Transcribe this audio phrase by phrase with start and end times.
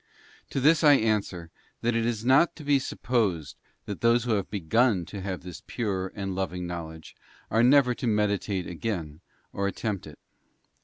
[0.49, 1.51] To this I answer,
[1.81, 3.55] that it is not to be supposed
[3.85, 7.15] that those who have begun to have this pure and loving know ledge
[7.51, 9.21] are never to meditate again
[9.53, 10.17] or attempt it.